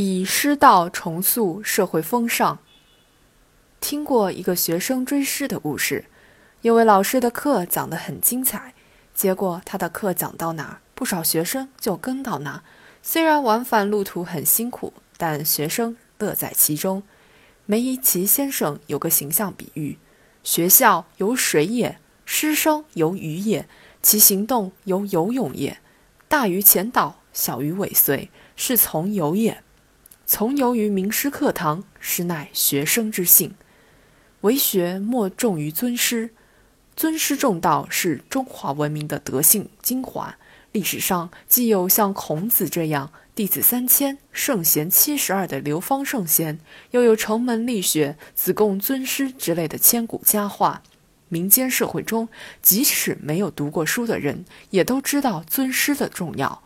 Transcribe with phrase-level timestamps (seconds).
[0.00, 2.60] 以师道重塑社会风尚。
[3.80, 6.04] 听过一个学生追师的故事，
[6.60, 8.74] 有位老师的课讲得很精彩，
[9.12, 12.62] 结果他的课讲到哪，不少学生就跟到哪。
[13.02, 17.02] 虽然往返路途很辛苦，但学生乐在其中。
[17.66, 19.98] 梅贻琦先生有个形象比喻：
[20.44, 23.68] 学校有水也，师生有鱼也，
[24.00, 25.80] 其行动有游泳也。
[26.28, 29.64] 大于前导，小于尾随，是从游也。
[30.30, 33.54] 从游于名师课堂，实乃学生之幸。
[34.42, 36.34] 为学莫重于尊师，
[36.94, 40.36] 尊师重道是中华文明的德性精华。
[40.72, 50.82] 历史上既有像孔子这样弟子三千、圣贤七十二的流芳圣贤，又有程门立雪、子贡尊师之类的千古佳话。
[51.30, 52.28] 民间社会中，
[52.60, 56.62] 即使没有读过书的人，也都知道尊师的重要。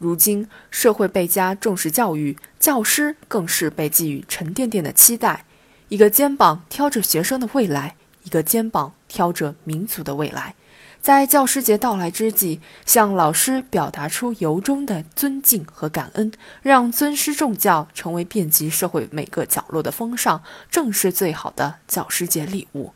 [0.00, 5.44] 如今社会倍加重视教育，教师更是被寄予沉甸甸的期待。
[5.90, 10.54] 一个肩膀挑着学生的未来，一个肩膀挑着民族的未来。
[11.02, 16.32] 在教师节到来之际，向老师表达出由衷的尊敬和感恩，
[16.62, 22.92] 让尊师重教成为遍及社会每个角落的风尚，正是最好的教师节礼物。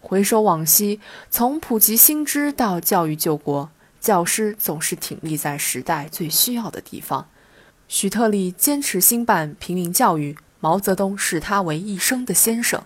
[0.00, 3.70] 回首往昔，从普及新知到教育救国。
[4.06, 7.26] 教师总是挺立在时代最需要的地方。
[7.88, 12.84] 许特立坚持兴办平民教育，毛泽东视他为一生的先生。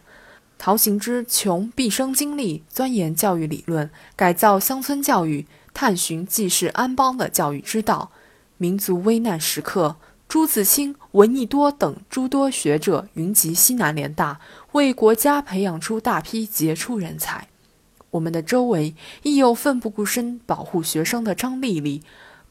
[0.57, 8.11] 陶行知穷毕生精力钻研教育理论，改造乡村教育，探寻济世安邦的教育之道。
[8.57, 14.41] 民族危难时刻，朱自清、闻一多等诸多学者云集西南联大，
[14.73, 17.49] 为国家培养出大批杰出人才。
[18.13, 22.03] 我们的周围亦有奋不顾身保护学生的张丽丽，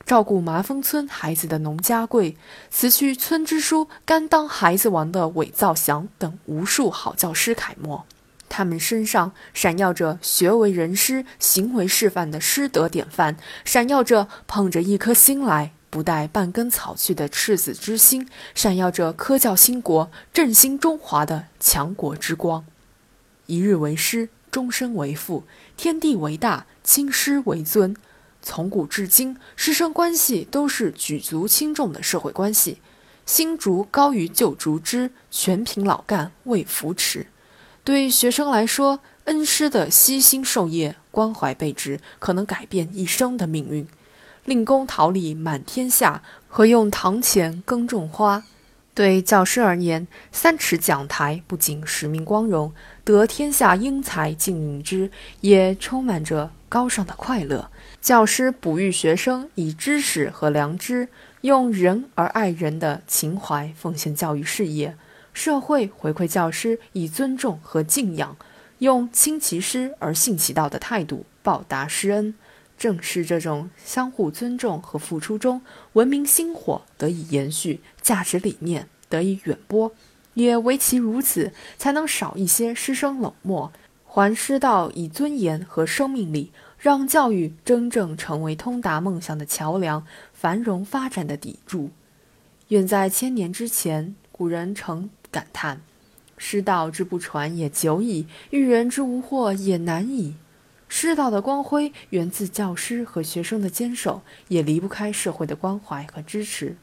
[0.05, 2.37] 照顾麻风村孩子的农家贵，
[2.69, 8.05] 辞去村支书甘当孩子王的韦造祥等无数好教师楷模，
[8.47, 22.63] 他们身上闪耀着学为人师、行为示范的师德典范，闪耀着捧着一颗心来不带半根草去的赤子之心，闪耀着科教兴国、振兴中华的强国之光。
[23.47, 24.29] 一日为师。
[24.51, 25.43] 终身为父，
[25.77, 27.95] 天地为大，亲师为尊。
[28.41, 32.79] 从古至今，师生关系都是举足轻重的社会关系。
[33.25, 37.27] 新竹高于旧竹枝，全凭老干为扶持。
[37.83, 43.87] 对学生来说，恩师的悉心授业、关怀备至，可能改变一生的命运。
[44.45, 48.43] 令公桃李满天下，何用堂前耕种花？
[48.93, 52.73] 对教师而言，三尺讲台不仅使命光荣，
[53.05, 57.69] 得天下英才尽之，也充满着高尚的快乐。
[58.01, 61.07] 教师哺育学生以知识和良知，
[61.41, 64.95] 用仁而爱人的情怀奉献教育事业；
[65.33, 68.35] 社会回馈教师以尊重和敬仰，
[68.79, 72.33] 用亲其师而信其道的态度报答师恩。
[72.79, 75.61] 正是这种相互尊重和付出中，
[75.93, 79.91] 文明薪火得以延续，价值理念得以远播。
[80.35, 83.73] 也唯其如此，才能少一些师生冷漠，
[84.05, 91.89] 还师道以尊严和生命力，让教育真正成为通达梦想的桥梁，繁荣发展的砥柱。
[92.69, 95.81] 远在千年之前，古人曾感叹
[96.37, 100.35] ：“师道之不传也久矣，育人之无惑也难矣。”
[100.89, 106.75] 师道的光辉源自教师和学生的坚守，也离不开社会的关怀和支持。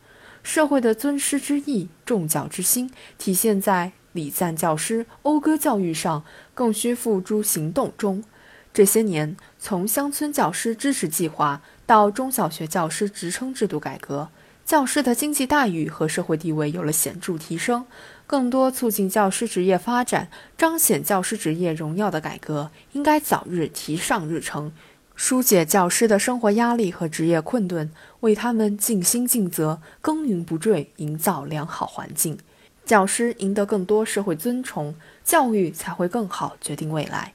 [0.42, 6.24] 社会的尊师之意、重教之心，体现在礼赞教师、讴歌教育上，
[6.54, 8.22] 更需付诸行动中。
[8.72, 14.28] 这些年，从乡村教师支持计划到中小学教师职称制度改革。
[14.66, 17.87] 教师的经济待遇和社会地位有了显著提升，
[18.27, 20.28] 更多促进教师职业发展、
[20.59, 24.72] 彰显教师职业荣耀的改革应该早日提上日程，
[25.15, 27.88] 疏解教师的生活压力和职业困顿，
[28.21, 32.37] 为他们尽心尽责、耕耘不坠营造良好环境。
[32.84, 37.34] 教师赢得更多社会尊崇，教育才会更好决定未来。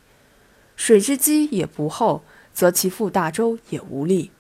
[0.76, 2.24] 水之积也不厚，
[2.54, 4.32] 则其覆大舟也无力。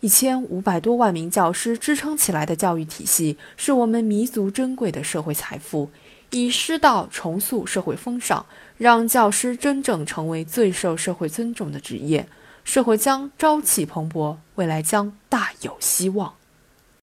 [0.00, 5.90] 一千五百多万名教师支撑起来的教育体系，是我们弥足珍贵的社会财富。
[6.30, 8.44] 以师道重塑社会风尚，
[8.76, 12.28] 让教师真正成为最受社会尊重的职业，
[12.62, 16.35] 社会将朝气蓬勃，未来将大有希望。